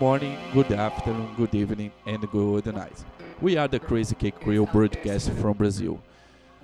[0.00, 3.04] morning, good afternoon, good evening, and good night.
[3.38, 6.02] We are the Crazy Cake Crew broadcast from Brazil.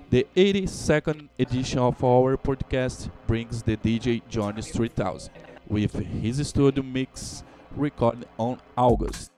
[0.08, 5.30] The 82nd edition of our podcast brings the DJ Johnny 3000
[5.68, 7.44] with his studio mix
[7.76, 9.35] recorded on August.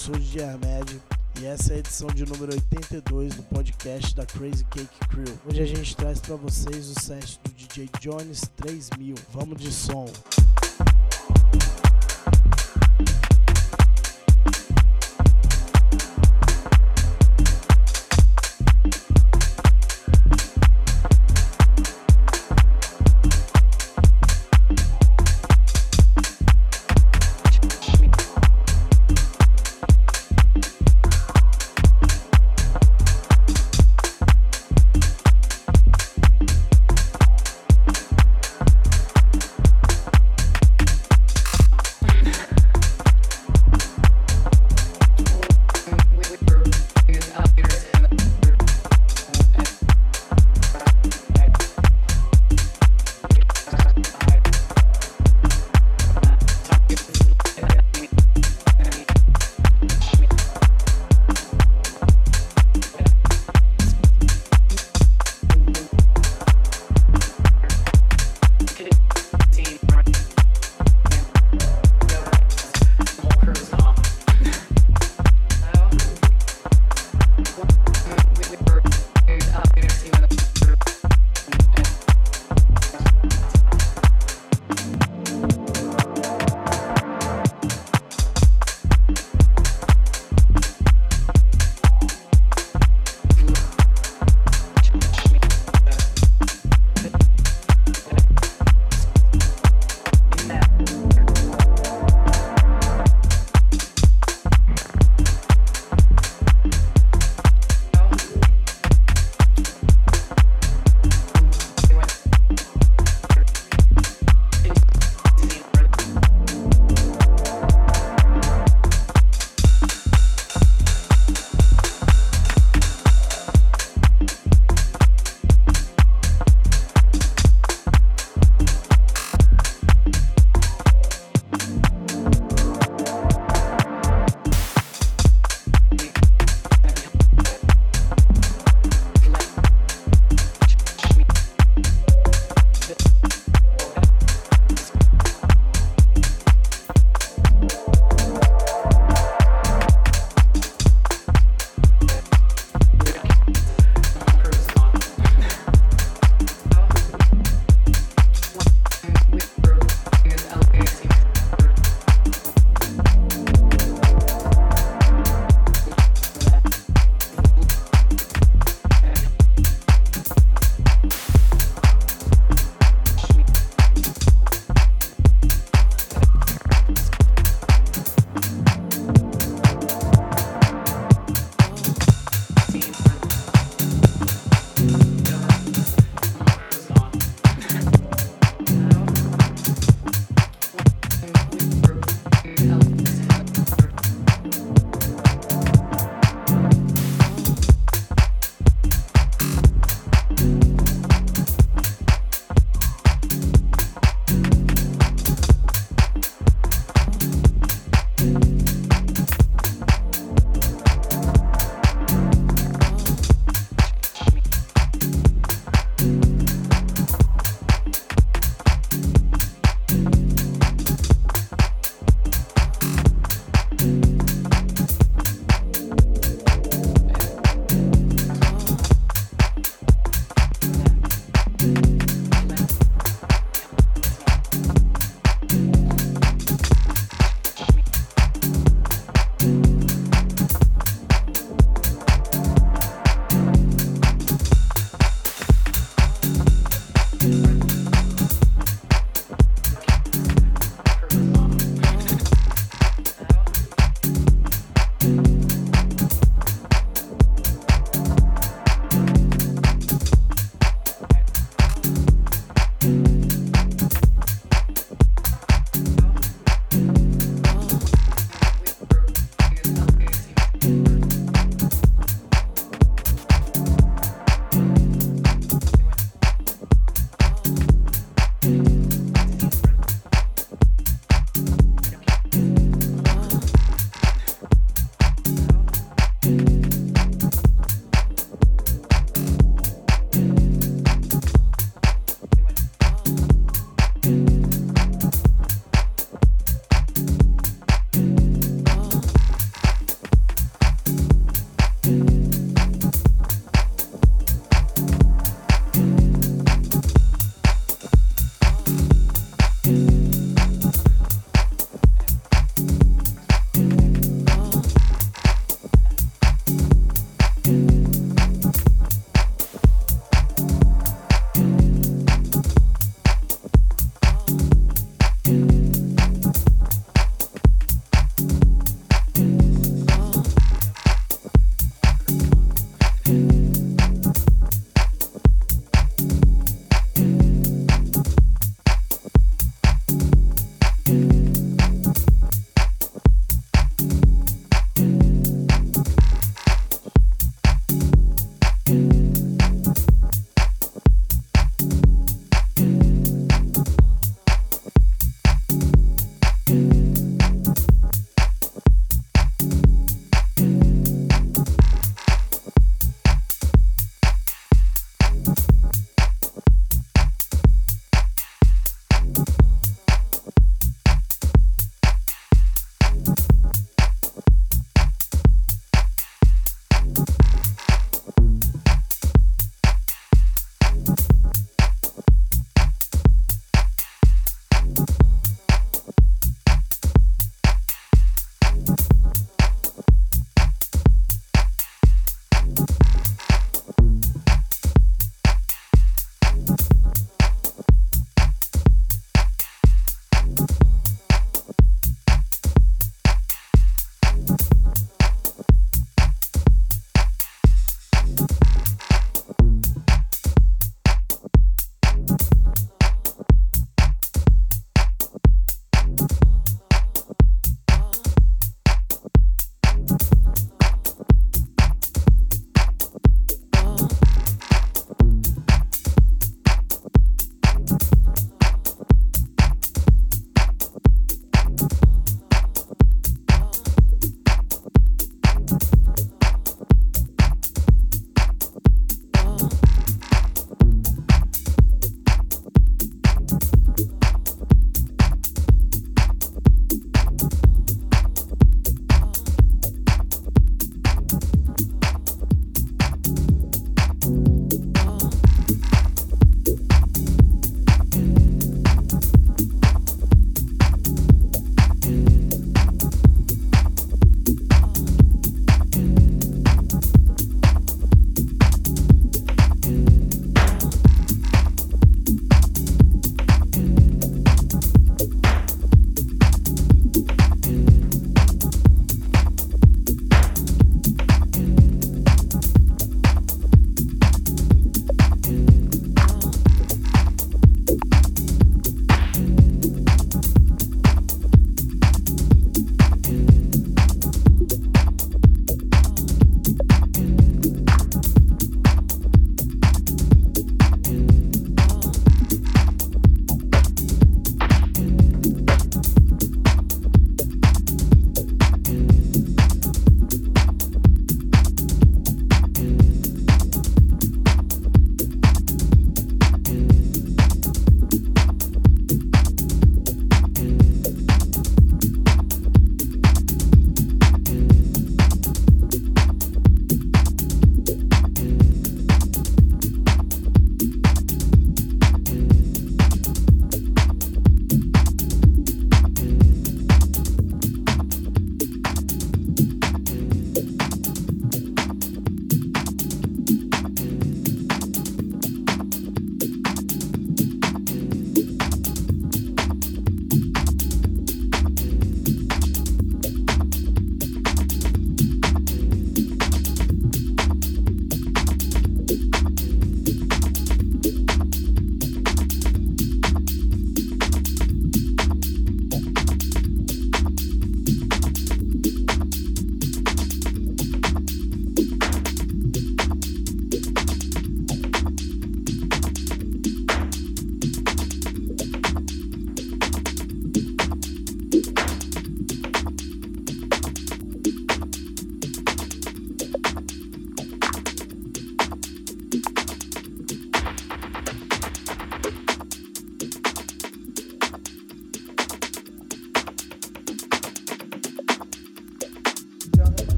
[0.00, 0.98] Sou o DJ Ahmed
[1.42, 5.38] e essa é a edição de número 82 do podcast da Crazy Cake Crew.
[5.46, 9.14] Hoje a gente traz para vocês o set do DJ Jones 3000.
[9.30, 10.06] Vamos de som.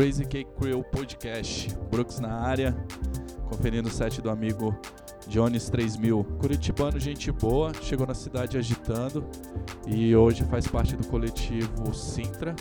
[0.00, 1.76] Crazy Cake Crew Podcast.
[1.90, 2.74] Brooks na área,
[3.50, 4.74] conferindo o set do amigo
[5.28, 6.24] Jones 3000.
[6.38, 9.22] Curitibano, gente boa, chegou na cidade agitando
[9.86, 12.56] e hoje faz parte do coletivo Sintra,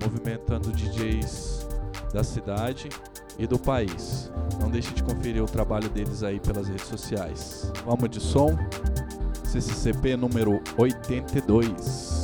[0.00, 1.66] movimentando DJs
[2.14, 2.90] da cidade
[3.36, 4.30] e do país.
[4.60, 7.72] Não deixe de conferir o trabalho deles aí pelas redes sociais.
[7.84, 8.56] Vamos de som,
[9.42, 12.15] CCCP número 82.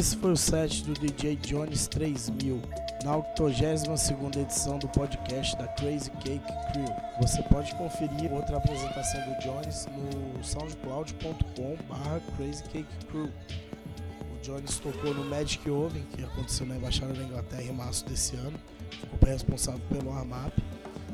[0.00, 2.62] Esse foi o set do DJ Jones 3000,
[3.04, 6.86] na 82 edição do podcast da Crazy Cake Crew.
[7.20, 13.26] Você pode conferir outra apresentação do Jones no soundcloud.com barra Crazy Cake Crew.
[13.26, 18.36] O Jones tocou no Magic Oven, que aconteceu na Embaixada da Inglaterra em março desse
[18.36, 18.58] ano.
[18.90, 20.54] Ficou responsável pelo ARMAP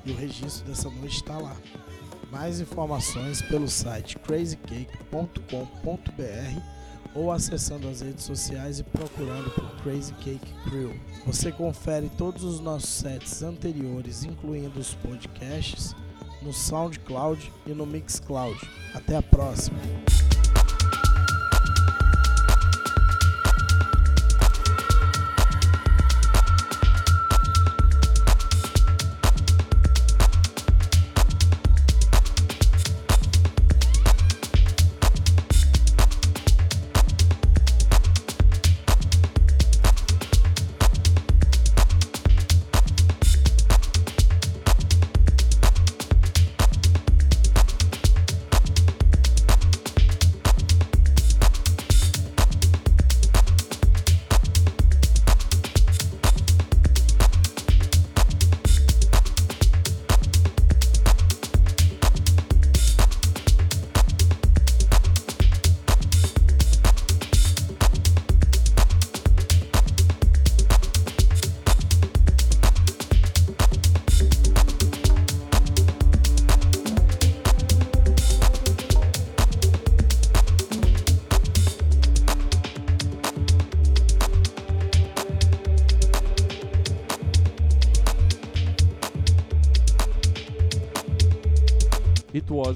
[0.05, 1.57] e o registro dessa noite está lá.
[2.30, 6.76] Mais informações pelo site crazycake.com.br
[7.14, 10.94] ou acessando as redes sociais e procurando por Crazy Cake Crew.
[11.26, 15.94] Você confere todos os nossos sets anteriores, incluindo os podcasts,
[16.42, 18.59] no SoundCloud e no Mixcloud.
[18.94, 19.78] Até a próxima!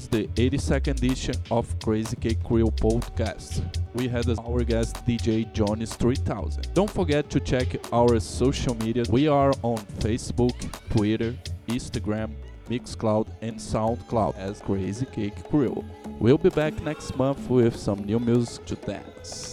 [0.00, 3.62] Was the 82nd edition of Crazy Cake Crew podcast.
[3.92, 6.72] We had as our guest DJ Johnny's 3000.
[6.72, 9.04] Don't forget to check our social media.
[9.10, 10.56] We are on Facebook,
[10.88, 11.34] Twitter,
[11.68, 12.30] Instagram,
[12.70, 15.84] Mixcloud, and SoundCloud as Crazy Cake Crew.
[16.18, 19.49] We'll be back next month with some new music to dance.